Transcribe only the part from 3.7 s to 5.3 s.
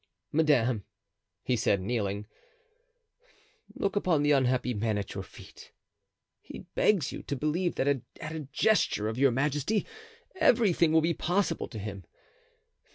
"look upon the unhappy man at your